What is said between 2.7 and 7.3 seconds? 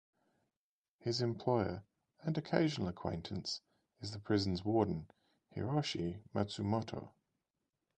acquaintance, is the prison's warden, Hiroshi Matsumoto.